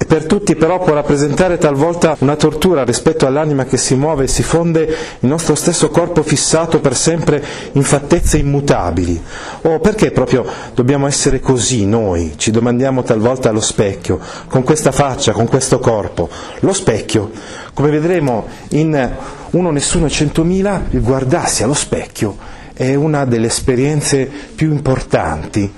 per 0.05 0.27
tutti 0.27 0.57
però 0.57 0.79
può 0.79 0.93
rappresentare 0.93 1.59
talvolta 1.59 2.17
una 2.19 2.37
tortura 2.37 2.85
rispetto 2.85 3.27
all'anima 3.27 3.65
che 3.65 3.77
si 3.77 3.95
muove 3.95 4.25
e 4.25 4.29
si 4.29 4.43
fonde 4.43 4.83
il 5.21 5.29
nostro 5.29 5.55
stesso 5.55 5.89
corpo 5.89 6.23
fissato 6.23 6.81
per 6.81 6.95
sempre 6.95 7.43
in 7.73 7.83
fattezze 7.83 8.37
immutabili. 8.37 9.23
O 9.63 9.79
perché 9.79 10.11
proprio 10.11 10.45
dobbiamo 10.75 11.07
essere 11.07 11.41
così 11.41 11.87
noi? 11.87 12.35
Ci 12.37 12.51
domandiamo 12.51 13.03
talvolta 13.03 13.49
allo 13.49 13.61
specchio, 13.61 14.19
con 14.49 14.63
questa 14.65 14.93
faccia, 14.93 15.33
con 15.33 15.47
questo 15.47 15.79
corpo. 15.79 16.29
Lo 16.61 16.73
specchio, 16.73 17.31
come 17.73 17.91
vedremo 17.91 18.47
in 18.71 19.11
Uno 19.51 19.71
Nessuno 19.71 20.07
e 20.07 20.11
Centomila, 20.11 20.85
il 20.91 21.03
guardarsi 21.03 21.63
allo 21.63 21.75
specchio 21.75 22.37
è 22.75 22.95
una 22.95 23.25
delle 23.25 23.47
esperienze 23.47 24.29
più 24.55 24.71
importanti 24.71 25.73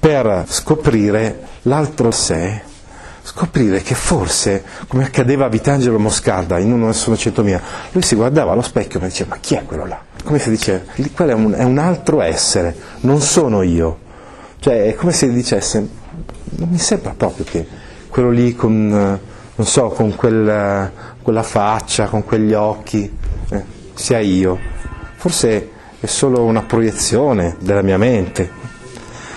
per 0.00 0.44
scoprire 0.46 1.40
l'altro 1.62 2.10
sé 2.10 2.67
scoprire 3.28 3.82
che 3.82 3.94
forse, 3.94 4.64
come 4.88 5.04
accadeva 5.04 5.44
a 5.44 5.48
Vitangelo 5.48 5.98
Moscarda 5.98 6.58
in 6.58 6.72
uno 6.72 6.92
sono 6.92 7.14
centomila, 7.14 7.60
lui 7.92 8.02
si 8.02 8.14
guardava 8.14 8.52
allo 8.52 8.62
specchio 8.62 8.98
e 9.00 9.04
diceva 9.04 9.34
ma 9.34 9.38
chi 9.38 9.54
è 9.54 9.64
quello 9.64 9.84
là? 9.84 10.00
Come 10.24 10.38
si 10.38 10.48
dice, 10.48 10.86
quello 11.14 11.30
è 11.32 11.34
un, 11.34 11.52
è 11.52 11.62
un 11.62 11.76
altro 11.76 12.22
essere, 12.22 12.74
non 13.00 13.20
sono 13.20 13.60
io. 13.60 14.06
Cioè 14.60 14.86
è 14.86 14.94
come 14.94 15.12
se 15.12 15.30
dicesse, 15.30 15.88
non 16.56 16.68
mi 16.70 16.78
sembra 16.78 17.12
proprio 17.14 17.44
che 17.44 17.66
quello 18.08 18.30
lì 18.30 18.54
con, 18.54 19.20
so, 19.58 19.88
con 19.88 20.16
quel, 20.16 20.90
quella 21.20 21.42
faccia, 21.42 22.06
con 22.06 22.24
quegli 22.24 22.54
occhi, 22.54 23.14
eh, 23.50 23.64
sia 23.92 24.20
io. 24.20 24.58
Forse 25.16 25.70
è 26.00 26.06
solo 26.06 26.44
una 26.44 26.62
proiezione 26.62 27.56
della 27.60 27.82
mia 27.82 27.98
mente. 27.98 28.50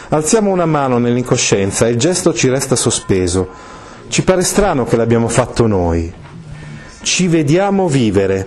Alziamo 0.10 0.50
una 0.50 0.66
mano 0.66 0.98
nell'incoscienza 0.98 1.88
e 1.88 1.92
il 1.92 1.98
gesto 1.98 2.34
ci 2.34 2.48
resta 2.48 2.76
sospeso 2.78 3.71
ci 4.12 4.24
pare 4.24 4.42
strano 4.44 4.84
che 4.84 4.98
l'abbiamo 4.98 5.30
fatto 5.30 5.68
noi. 5.68 6.14
Ci 7.02 7.28
vediamo 7.28 7.88
vivere. 7.88 8.46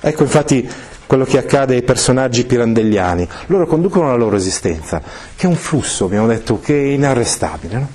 Ecco 0.00 0.24
infatti 0.24 0.68
quello 1.06 1.24
che 1.24 1.38
accade 1.38 1.76
ai 1.76 1.84
personaggi 1.84 2.44
pirandelliani. 2.44 3.28
Loro 3.46 3.68
conducono 3.68 4.08
la 4.08 4.16
loro 4.16 4.34
esistenza, 4.34 5.00
che 5.36 5.46
è 5.46 5.48
un 5.48 5.54
flusso, 5.54 6.06
abbiamo 6.06 6.26
detto, 6.26 6.58
che 6.58 6.74
è 6.74 6.86
inarrestabile. 6.88 7.74
No? 7.76 7.88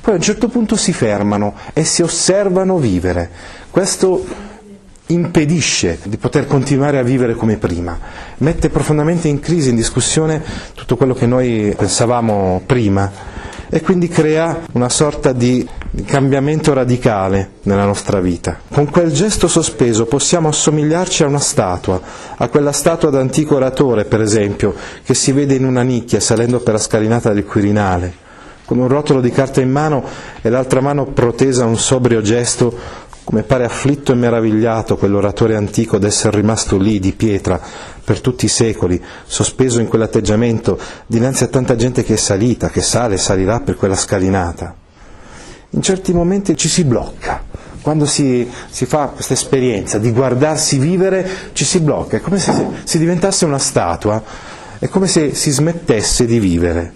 Poi 0.00 0.14
a 0.14 0.16
un 0.16 0.22
certo 0.22 0.48
punto 0.48 0.74
si 0.74 0.94
fermano 0.94 1.54
e 1.74 1.84
si 1.84 2.00
osservano 2.00 2.78
vivere. 2.78 3.30
Questo 3.70 4.24
impedisce 5.08 5.98
di 6.04 6.16
poter 6.16 6.46
continuare 6.46 6.98
a 6.98 7.02
vivere 7.02 7.34
come 7.34 7.58
prima, 7.58 7.98
mette 8.38 8.70
profondamente 8.70 9.28
in 9.28 9.38
crisi, 9.38 9.68
in 9.68 9.76
discussione 9.76 10.42
tutto 10.74 10.96
quello 10.96 11.12
che 11.12 11.26
noi 11.26 11.74
pensavamo 11.76 12.62
prima 12.64 13.12
e 13.68 13.82
quindi 13.82 14.08
crea 14.08 14.60
una 14.72 14.88
sorta 14.88 15.32
di 15.32 15.68
cambiamento 16.06 16.72
radicale 16.72 17.52
nella 17.64 17.84
nostra 17.84 18.20
vita. 18.20 18.60
Con 18.72 18.88
quel 18.90 19.12
gesto 19.12 19.46
sospeso 19.46 20.06
possiamo 20.06 20.48
assomigliarci 20.48 21.22
a 21.22 21.26
una 21.26 21.38
statua, 21.38 22.00
a 22.36 22.48
quella 22.48 22.72
statua 22.72 23.10
d'antico 23.10 23.56
oratore, 23.56 24.06
per 24.06 24.22
esempio, 24.22 24.74
che 25.04 25.14
si 25.14 25.32
vede 25.32 25.54
in 25.54 25.66
una 25.66 25.82
nicchia 25.82 26.18
salendo 26.18 26.60
per 26.60 26.74
la 26.74 26.78
scalinata 26.78 27.32
del 27.32 27.44
Quirinale, 27.44 28.14
con 28.64 28.78
un 28.78 28.88
rotolo 28.88 29.20
di 29.20 29.30
carta 29.30 29.60
in 29.60 29.70
mano 29.70 30.02
e 30.40 30.48
l'altra 30.48 30.80
mano 30.80 31.06
protesa 31.06 31.64
a 31.64 31.66
un 31.66 31.76
sobrio 31.76 32.22
gesto 32.22 33.00
come 33.24 33.42
pare 33.42 33.64
afflitto 33.64 34.12
e 34.12 34.16
meravigliato 34.16 34.96
quell'oratore 34.96 35.54
antico 35.54 35.98
d'essere 35.98 36.38
rimasto 36.38 36.76
lì 36.76 36.98
di 36.98 37.12
pietra 37.12 37.60
per 38.02 38.20
tutti 38.20 38.46
i 38.46 38.48
secoli, 38.48 39.00
sospeso 39.24 39.78
in 39.78 39.86
quell'atteggiamento 39.86 40.78
dinanzi 41.06 41.44
a 41.44 41.48
tanta 41.48 41.76
gente 41.76 42.02
che 42.02 42.14
è 42.14 42.16
salita, 42.16 42.68
che 42.68 42.82
sale 42.82 43.14
e 43.14 43.18
salirà 43.18 43.60
per 43.60 43.76
quella 43.76 43.94
scalinata. 43.94 44.81
In 45.74 45.80
certi 45.80 46.12
momenti 46.12 46.54
ci 46.54 46.68
si 46.68 46.84
blocca, 46.84 47.42
quando 47.80 48.04
si, 48.04 48.46
si 48.68 48.84
fa 48.84 49.06
questa 49.06 49.32
esperienza 49.32 49.96
di 49.96 50.12
guardarsi 50.12 50.76
vivere 50.76 51.26
ci 51.54 51.64
si 51.64 51.80
blocca, 51.80 52.18
è 52.18 52.20
come 52.20 52.38
se 52.38 52.52
si 52.84 52.98
diventasse 52.98 53.46
una 53.46 53.58
statua, 53.58 54.22
è 54.78 54.88
come 54.88 55.06
se 55.06 55.34
si 55.34 55.50
smettesse 55.50 56.26
di 56.26 56.38
vivere. 56.38 56.92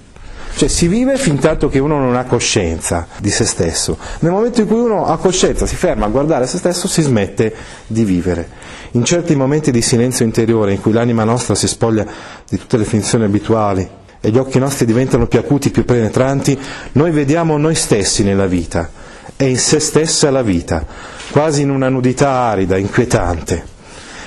Cioè 0.56 0.68
si 0.68 0.88
vive 0.88 1.16
fin 1.16 1.38
tanto 1.38 1.70
che 1.70 1.78
uno 1.78 1.98
non 1.98 2.16
ha 2.16 2.24
coscienza 2.24 3.06
di 3.18 3.30
se 3.30 3.46
stesso. 3.46 3.96
Nel 4.20 4.32
momento 4.32 4.60
in 4.60 4.66
cui 4.66 4.80
uno 4.80 5.06
ha 5.06 5.16
coscienza, 5.16 5.64
si 5.64 5.76
ferma 5.76 6.04
a 6.04 6.10
guardare 6.10 6.46
se 6.46 6.58
stesso, 6.58 6.86
si 6.86 7.00
smette 7.00 7.54
di 7.86 8.04
vivere. 8.04 8.46
In 8.92 9.04
certi 9.04 9.34
momenti 9.34 9.70
di 9.70 9.80
silenzio 9.80 10.26
interiore 10.26 10.72
in 10.72 10.82
cui 10.82 10.92
l'anima 10.92 11.24
nostra 11.24 11.54
si 11.54 11.66
spoglia 11.66 12.06
di 12.46 12.58
tutte 12.58 12.76
le 12.76 12.84
finzioni 12.84 13.24
abituali 13.24 14.04
e 14.26 14.30
gli 14.30 14.38
occhi 14.38 14.58
nostri 14.58 14.86
diventano 14.86 15.28
più 15.28 15.38
acuti, 15.38 15.70
più 15.70 15.84
penetranti, 15.84 16.58
noi 16.92 17.12
vediamo 17.12 17.56
noi 17.58 17.76
stessi 17.76 18.24
nella 18.24 18.46
vita 18.46 18.90
e 19.36 19.48
in 19.48 19.56
se 19.56 19.78
stessa 19.78 20.32
la 20.32 20.42
vita, 20.42 20.84
quasi 21.30 21.62
in 21.62 21.70
una 21.70 21.88
nudità 21.88 22.30
arida, 22.30 22.76
inquietante. 22.76 23.64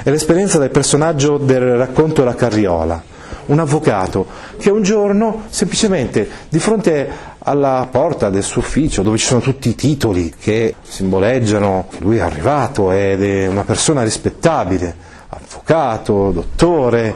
È 0.02 0.10
l'esperienza 0.10 0.58
del 0.58 0.70
personaggio 0.70 1.38
del 1.38 1.76
racconto 1.76 2.24
La 2.24 2.34
Carriola 2.34 3.04
un 3.48 3.60
avvocato 3.60 4.26
che 4.58 4.70
un 4.70 4.84
giorno 4.84 5.44
semplicemente 5.50 6.30
di 6.48 6.60
fronte 6.60 7.10
alla 7.40 7.86
porta 7.92 8.30
del 8.30 8.44
suo 8.44 8.62
ufficio 8.62 9.02
dove 9.02 9.18
ci 9.18 9.26
sono 9.26 9.42
tutti 9.42 9.68
i 9.68 9.76
titoli 9.76 10.34
che 10.40 10.76
simboleggiano 10.82 11.88
che 11.90 11.98
lui 12.00 12.18
è 12.18 12.22
arrivato 12.22 12.94
ed 12.94 13.22
è 13.22 13.48
una 13.48 13.64
persona 13.64 14.04
rispettabile, 14.04 14.96
avvocato, 15.28 16.32
dottore, 16.32 17.14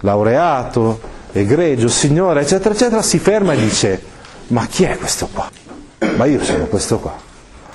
laureato, 0.00 1.14
egregio, 1.40 1.88
signore, 1.88 2.40
eccetera, 2.40 2.74
eccetera, 2.74 3.02
si 3.02 3.18
ferma 3.18 3.52
e 3.52 3.56
dice 3.56 4.02
ma 4.48 4.66
chi 4.66 4.84
è 4.84 4.96
questo 4.96 5.28
qua? 5.32 5.50
Ma 6.16 6.24
io 6.26 6.42
sono 6.42 6.66
questo 6.66 6.98
qua. 6.98 7.18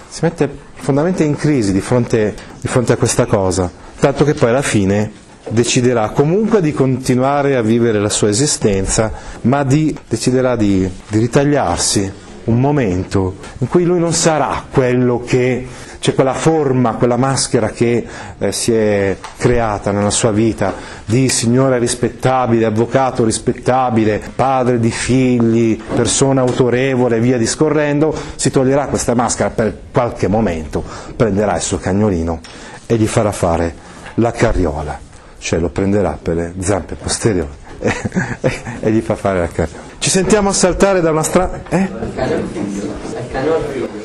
si 0.08 0.20
mette 0.24 0.48
profondamente 0.48 1.24
in 1.24 1.36
crisi 1.36 1.72
di 1.72 1.82
fronte, 1.82 2.34
di 2.60 2.68
fronte 2.68 2.94
a 2.94 2.98
questa 2.98 3.26
cosa, 3.26 3.70
tanto 4.00 4.24
che 4.24 4.34
poi 4.34 4.50
alla 4.50 4.62
fine 4.62 5.12
deciderà 5.50 6.10
comunque 6.10 6.62
di 6.62 6.72
continuare 6.72 7.56
a 7.56 7.62
vivere 7.62 8.00
la 8.00 8.10
sua 8.10 8.30
esistenza, 8.30 9.12
ma 9.42 9.64
di, 9.64 9.96
deciderà 10.08 10.56
di, 10.56 10.90
di 11.08 11.18
ritagliarsi 11.18 12.12
un 12.46 12.60
momento 12.60 13.36
in 13.60 13.68
cui 13.68 13.84
lui 13.84 14.00
non 14.00 14.14
sarà 14.14 14.66
quello 14.72 15.22
che 15.26 15.68
c'è 16.02 16.16
quella 16.16 16.34
forma, 16.34 16.96
quella 16.96 17.16
maschera 17.16 17.70
che 17.70 18.04
eh, 18.40 18.52
si 18.52 18.74
è 18.74 19.16
creata 19.38 19.92
nella 19.92 20.10
sua 20.10 20.32
vita 20.32 20.74
di 21.06 21.30
signore 21.30 21.78
rispettabile, 21.78 22.66
avvocato 22.66 23.24
rispettabile, 23.24 24.20
padre 24.34 24.80
di 24.80 24.90
figli, 24.90 25.80
persona 25.80 26.42
autorevole, 26.42 27.20
via 27.20 27.38
discorrendo, 27.38 28.18
si 28.34 28.50
toglierà 28.50 28.88
questa 28.88 29.14
maschera 29.14 29.52
per 29.52 29.78
qualche 29.92 30.28
momento, 30.28 30.84
prenderà 31.16 31.56
il 31.56 31.62
suo 31.62 31.78
cagnolino 31.78 32.40
e 32.88 32.96
gli 32.96 33.06
farà 33.06 33.32
fare 33.32 33.76
la 34.16 34.32
carriola, 34.32 35.00
cioè 35.38 35.60
lo 35.60 35.70
prenderà 35.70 36.18
per 36.20 36.36
le 36.36 36.54
zampe 36.62 36.96
posteriori 36.96 37.54
e, 37.78 38.62
e 38.80 38.92
gli 38.92 39.02
fa 39.02 39.16
fare 39.16 39.40
la 39.42 39.48
carriola. 39.48 39.91
Ci 40.02 40.10
sentiamo 40.10 40.50
assaltare 40.50 41.00
da 41.00 41.12
una 41.12 41.22
strada... 41.22 41.62
Eh? 41.70 41.88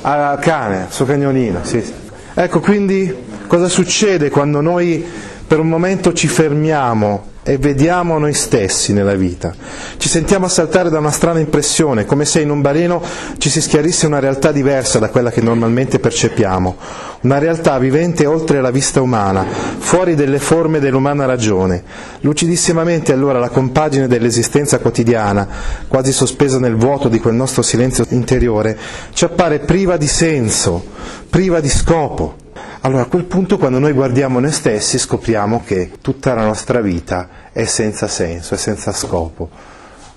Al 0.03 0.38
cane, 0.41 0.83
al 0.83 0.93
suo 0.93 1.07
cagnolino, 1.07 1.61
sì, 1.62 1.81
sì. 1.81 1.95
Ecco, 2.35 2.61
quindi 2.61 3.25
cosa 3.47 3.67
succede 3.67 4.29
quando 4.29 4.61
noi 4.61 5.03
per 5.47 5.59
un 5.59 5.69
momento 5.69 6.12
ci 6.12 6.29
fermiamo 6.29 7.25
e 7.49 7.59
vediamo 7.59 8.19
noi 8.19 8.35
stessi 8.35 8.93
nella 8.93 9.15
vita. 9.15 9.55
Ci 9.99 10.09
sentiamo 10.09 10.47
assaltare 10.47 10.91
da 10.91 10.99
una 10.99 11.12
strana 11.12 11.38
impressione, 11.38 12.05
come 12.05 12.25
se 12.25 12.41
in 12.41 12.50
un 12.50 12.61
baleno 12.61 13.00
ci 13.38 13.49
si 13.49 13.61
schiarisse 13.61 14.07
una 14.07 14.19
realtà 14.19 14.50
diversa 14.50 14.99
da 14.99 15.11
quella 15.11 15.31
che 15.31 15.41
normalmente 15.41 16.00
percepiamo, 16.00 16.76
una 17.21 17.38
realtà 17.38 17.79
vivente 17.79 18.26
oltre 18.26 18.61
la 18.61 18.73
vista 18.73 19.00
umana, 19.00 19.47
fuori 19.79 20.17
delle 20.17 20.41
forme 20.41 20.81
dell'umana 20.81 21.25
ragione. 21.25 21.85
Lucidissimamente 22.23 23.12
allora 23.12 23.38
la 23.38 23.50
compagine 23.50 24.09
dell'esistenza 24.09 24.81
quotidiana, 24.81 25.47
quasi 25.87 26.11
sospesa 26.11 26.59
nel 26.59 26.75
vuoto 26.75 27.07
di 27.07 27.21
quel 27.21 27.35
nostro 27.35 27.62
silenzio 27.62 28.05
interiore, 28.09 28.76
ci 29.12 29.25
appare 29.25 29.61
priva 29.61 29.97
di 29.97 30.09
senso, 30.09 30.85
priva 31.31 31.61
di 31.61 31.69
scopo. 31.69 32.46
Allora 32.80 33.02
a 33.02 33.06
quel 33.06 33.25
punto 33.25 33.56
quando 33.56 33.78
noi 33.78 33.92
guardiamo 33.92 34.38
noi 34.38 34.52
stessi 34.52 34.99
scopriamo 34.99 35.62
che 35.64 35.92
tutta 36.00 36.35
la 36.35 36.45
nostra 36.45 36.80
vita 36.80 37.28
è 37.52 37.64
senza 37.64 38.06
senso, 38.06 38.54
è 38.54 38.59
senza 38.59 38.92
scopo. 38.92 39.49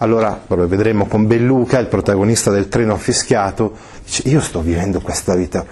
Allora, 0.01 0.41
lo 0.47 0.67
vedremo 0.67 1.07
con 1.07 1.25
Belluca, 1.25 1.79
il 1.79 1.87
protagonista 1.87 2.51
del 2.51 2.67
treno 2.67 2.93
affischiato, 2.93 3.75
dice 4.03 4.27
io 4.29 4.39
sto 4.39 4.61
vivendo 4.61 5.01
questa 5.01 5.35
vita, 5.35 5.65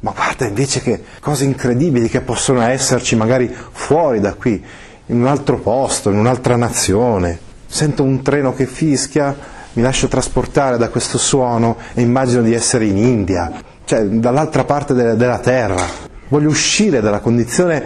ma 0.00 0.12
guarda 0.12 0.46
invece 0.46 0.80
che 0.80 1.02
cose 1.20 1.44
incredibili 1.44 2.08
che 2.08 2.20
possono 2.20 2.62
esserci 2.62 3.16
magari 3.16 3.54
fuori 3.72 4.20
da 4.20 4.34
qui, 4.34 4.62
in 5.06 5.20
un 5.20 5.26
altro 5.26 5.58
posto, 5.58 6.10
in 6.10 6.18
un'altra 6.18 6.56
nazione. 6.56 7.38
Sento 7.66 8.02
un 8.02 8.22
treno 8.22 8.54
che 8.54 8.66
fischia, 8.66 9.34
mi 9.74 9.82
lascio 9.82 10.08
trasportare 10.08 10.76
da 10.76 10.88
questo 10.88 11.16
suono 11.16 11.76
e 11.94 12.02
immagino 12.02 12.42
di 12.42 12.52
essere 12.52 12.84
in 12.84 12.98
India, 12.98 13.52
cioè 13.84 14.04
dall'altra 14.04 14.64
parte 14.64 14.92
della, 14.94 15.14
della 15.14 15.38
terra 15.38 16.08
voglio 16.30 16.48
uscire 16.48 17.00
dalla 17.00 17.20
condizione, 17.20 17.82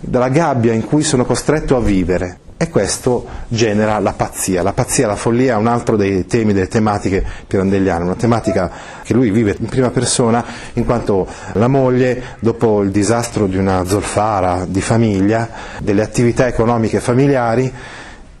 dalla 0.00 0.30
gabbia 0.30 0.72
in 0.72 0.84
cui 0.84 1.02
sono 1.02 1.24
costretto 1.24 1.76
a 1.76 1.80
vivere. 1.80 2.38
E 2.60 2.70
questo 2.70 3.24
genera 3.46 4.00
la 4.00 4.14
pazzia. 4.14 4.64
La 4.64 4.72
pazzia, 4.72 5.06
la 5.06 5.14
follia 5.14 5.54
è 5.54 5.56
un 5.56 5.68
altro 5.68 5.94
dei 5.94 6.26
temi, 6.26 6.52
delle 6.52 6.66
tematiche 6.66 7.24
pirandelliane, 7.46 8.02
una 8.02 8.16
tematica 8.16 8.68
che 9.04 9.14
lui 9.14 9.30
vive 9.30 9.54
in 9.56 9.66
prima 9.66 9.90
persona 9.90 10.44
in 10.72 10.84
quanto 10.84 11.24
la 11.52 11.68
moglie, 11.68 12.20
dopo 12.40 12.82
il 12.82 12.90
disastro 12.90 13.46
di 13.46 13.56
una 13.56 13.84
zolfara 13.84 14.64
di 14.66 14.80
famiglia, 14.80 15.48
delle 15.80 16.02
attività 16.02 16.48
economiche 16.48 16.98
familiari, 16.98 17.72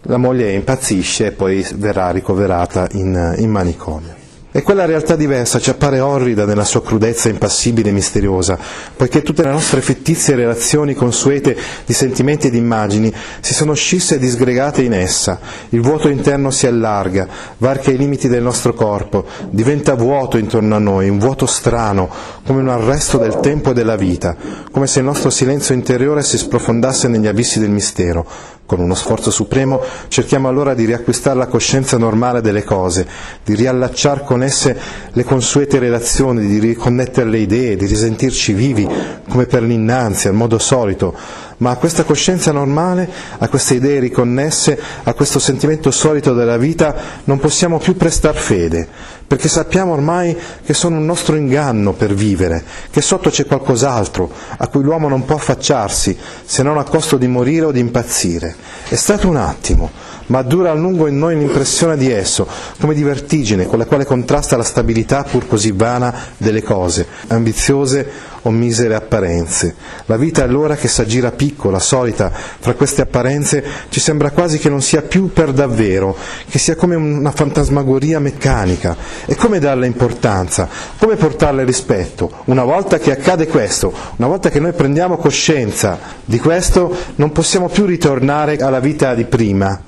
la 0.02 0.16
moglie 0.16 0.50
impazzisce 0.50 1.26
e 1.26 1.32
poi 1.32 1.64
verrà 1.76 2.10
ricoverata 2.10 2.88
in, 2.92 3.36
in 3.38 3.50
manicomio. 3.50 4.18
E 4.58 4.62
quella 4.62 4.86
realtà 4.86 5.14
diversa 5.14 5.60
ci 5.60 5.70
appare 5.70 6.00
orrida 6.00 6.44
nella 6.44 6.64
sua 6.64 6.82
crudezza 6.82 7.28
impassibile 7.28 7.90
e 7.90 7.92
misteriosa, 7.92 8.58
poiché 8.96 9.22
tutte 9.22 9.44
le 9.44 9.52
nostre 9.52 9.80
fittizie 9.80 10.34
relazioni 10.34 10.94
consuete 10.94 11.56
di 11.86 11.92
sentimenti 11.92 12.48
e 12.48 12.50
di 12.50 12.58
immagini 12.58 13.14
si 13.38 13.54
sono 13.54 13.72
scisse 13.74 14.16
e 14.16 14.18
disgregate 14.18 14.82
in 14.82 14.94
essa, 14.94 15.38
il 15.68 15.80
vuoto 15.80 16.08
interno 16.08 16.50
si 16.50 16.66
allarga, 16.66 17.28
varca 17.58 17.92
i 17.92 17.96
limiti 17.96 18.26
del 18.26 18.42
nostro 18.42 18.74
corpo, 18.74 19.26
diventa 19.48 19.94
vuoto 19.94 20.38
intorno 20.38 20.74
a 20.74 20.80
noi, 20.80 21.08
un 21.08 21.20
vuoto 21.20 21.46
strano, 21.46 22.10
come 22.48 22.62
un 22.62 22.70
arresto 22.70 23.18
del 23.18 23.40
tempo 23.40 23.72
e 23.72 23.74
della 23.74 23.96
vita, 23.96 24.34
come 24.70 24.86
se 24.86 25.00
il 25.00 25.04
nostro 25.04 25.28
silenzio 25.28 25.74
interiore 25.74 26.22
si 26.22 26.38
sprofondasse 26.38 27.06
negli 27.06 27.26
abissi 27.26 27.58
del 27.58 27.68
mistero, 27.68 28.26
con 28.64 28.80
uno 28.80 28.94
sforzo 28.94 29.30
supremo 29.30 29.82
cerchiamo 30.08 30.48
allora 30.48 30.72
di 30.72 30.86
riacquistare 30.86 31.36
la 31.36 31.46
coscienza 31.46 31.98
normale 31.98 32.40
delle 32.40 32.64
cose, 32.64 33.06
di 33.44 33.54
riallacciare 33.54 34.24
con 34.24 34.42
esse 34.42 34.74
le 35.12 35.24
consuete 35.24 35.78
relazioni, 35.78 36.46
di 36.46 36.58
riconnettere 36.58 37.28
le 37.28 37.38
idee, 37.40 37.76
di 37.76 37.84
risentirci 37.84 38.54
vivi 38.54 38.88
come 39.28 39.44
per 39.44 39.62
l'innanzi, 39.62 40.28
al 40.28 40.34
modo 40.34 40.58
solito, 40.58 41.14
ma 41.58 41.70
a 41.70 41.76
questa 41.76 42.04
coscienza 42.04 42.52
normale, 42.52 43.08
a 43.38 43.48
queste 43.48 43.74
idee 43.74 44.00
riconnesse, 44.00 44.78
a 45.02 45.14
questo 45.14 45.38
sentimento 45.38 45.90
solito 45.90 46.32
della 46.34 46.56
vita 46.56 46.94
non 47.24 47.38
possiamo 47.38 47.78
più 47.78 47.96
prestar 47.96 48.34
fede, 48.34 48.88
perché 49.26 49.48
sappiamo 49.48 49.92
ormai 49.92 50.36
che 50.64 50.74
sono 50.74 50.96
un 50.96 51.04
nostro 51.04 51.36
inganno 51.36 51.92
per 51.92 52.14
vivere, 52.14 52.64
che 52.90 53.00
sotto 53.00 53.30
c'è 53.30 53.46
qualcos'altro 53.46 54.30
a 54.56 54.68
cui 54.68 54.82
l'uomo 54.82 55.08
non 55.08 55.24
può 55.24 55.36
affacciarsi 55.36 56.16
se 56.44 56.62
non 56.62 56.78
a 56.78 56.84
costo 56.84 57.16
di 57.16 57.26
morire 57.26 57.66
o 57.66 57.72
di 57.72 57.80
impazzire. 57.80 58.54
È 58.88 58.96
stato 58.96 59.28
un 59.28 59.36
attimo, 59.36 59.90
ma 60.26 60.42
dura 60.42 60.70
a 60.70 60.74
lungo 60.74 61.06
in 61.06 61.18
noi 61.18 61.36
l'impressione 61.36 61.96
di 61.96 62.10
esso, 62.10 62.46
come 62.80 62.94
di 62.94 63.02
vertigine 63.02 63.66
con 63.66 63.78
la 63.78 63.86
quale 63.86 64.04
contrasta 64.04 64.56
la 64.56 64.62
stabilità 64.62 65.24
pur 65.24 65.46
così 65.46 65.72
vana 65.72 66.14
delle 66.36 66.62
cose, 66.62 67.06
ambiziose 67.28 68.36
o 68.42 68.50
misere 68.50 68.94
apparenze. 68.94 69.74
La 70.06 70.16
vita 70.16 70.42
allora 70.42 70.76
che 70.76 70.88
s'aggira 70.88 71.30
piccola, 71.32 71.78
solita, 71.78 72.30
fra 72.32 72.74
queste 72.74 73.02
apparenze, 73.02 73.64
ci 73.88 74.00
sembra 74.00 74.30
quasi 74.30 74.58
che 74.58 74.68
non 74.68 74.82
sia 74.82 75.02
più 75.02 75.32
per 75.32 75.52
davvero, 75.52 76.16
che 76.48 76.58
sia 76.58 76.76
come 76.76 76.94
una 76.94 77.30
fantasmagoria 77.30 78.18
meccanica. 78.20 78.96
E 79.26 79.34
come 79.34 79.58
darle 79.58 79.86
importanza? 79.86 80.68
Come 80.98 81.16
portarle 81.16 81.64
rispetto? 81.64 82.30
Una 82.44 82.64
volta 82.64 82.98
che 82.98 83.12
accade 83.12 83.46
questo, 83.46 83.92
una 84.16 84.28
volta 84.28 84.50
che 84.50 84.60
noi 84.60 84.72
prendiamo 84.72 85.16
coscienza 85.16 85.98
di 86.24 86.38
questo, 86.38 86.94
non 87.16 87.32
possiamo 87.32 87.68
più 87.68 87.84
ritornare 87.84 88.56
alla 88.56 88.80
vita 88.80 89.14
di 89.14 89.24
prima, 89.24 89.80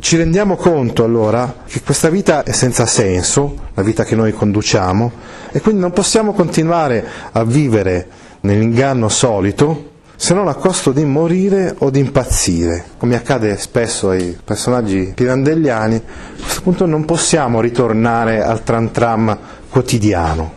ci 0.00 0.16
rendiamo 0.16 0.56
conto 0.56 1.04
allora 1.04 1.54
che 1.66 1.82
questa 1.82 2.08
vita 2.08 2.42
è 2.42 2.52
senza 2.52 2.86
senso, 2.86 3.56
la 3.74 3.82
vita 3.82 4.04
che 4.04 4.14
noi 4.14 4.32
conduciamo, 4.32 5.12
e 5.50 5.60
quindi 5.60 5.80
non 5.80 5.92
possiamo 5.92 6.32
continuare 6.32 7.04
a 7.32 7.44
vivere 7.44 8.08
nell'inganno 8.40 9.08
solito 9.08 9.90
se 10.16 10.34
non 10.34 10.46
a 10.46 10.54
costo 10.54 10.92
di 10.92 11.04
morire 11.04 11.74
o 11.78 11.90
di 11.90 11.98
impazzire, 11.98 12.84
come 12.96 13.16
accade 13.16 13.56
spesso 13.58 14.10
ai 14.10 14.38
personaggi 14.42 15.12
pirandelliani, 15.14 15.96
a 15.96 16.42
questo 16.42 16.60
punto 16.62 16.86
non 16.86 17.04
possiamo 17.04 17.60
ritornare 17.60 18.40
al 18.40 18.62
tram 18.62 18.92
tram 18.92 19.36
quotidiano, 19.68 20.52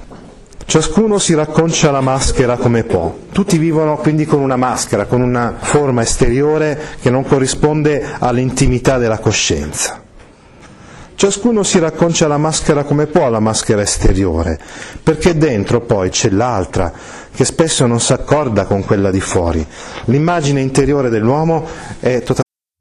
Ciascuno 0.67 1.19
si 1.19 1.35
racconcia 1.35 1.91
la 1.91 2.01
maschera 2.01 2.57
come 2.57 2.83
può. 2.83 3.15
Tutti 3.31 3.57
vivono 3.57 3.97
quindi 3.97 4.25
con 4.25 4.41
una 4.41 4.57
maschera, 4.57 5.05
con 5.05 5.21
una 5.21 5.55
forma 5.59 6.01
esteriore 6.01 6.97
che 6.99 7.11
non 7.11 7.23
corrisponde 7.23 8.03
all'intimità 8.19 8.97
della 8.97 9.19
coscienza. 9.19 10.01
Ciascuno 11.13 11.63
si 11.63 11.79
racconcia 11.79 12.27
la 12.27 12.37
maschera 12.37 12.83
come 12.83 13.05
può, 13.05 13.29
la 13.29 13.39
maschera 13.39 13.81
esteriore, 13.81 14.59
perché 15.01 15.37
dentro 15.37 15.79
poi 15.81 16.09
c'è 16.09 16.29
l'altra, 16.29 16.91
che 17.33 17.45
spesso 17.45 17.85
non 17.85 18.01
si 18.01 18.11
accorda 18.11 18.65
con 18.65 18.83
quella 18.83 19.11
di 19.11 19.21
fuori. 19.21 19.65
L'immagine 20.05 20.59
interiore 20.59 21.09
dell'uomo 21.09 21.65
è 21.99 22.19
totalmente 22.19 22.44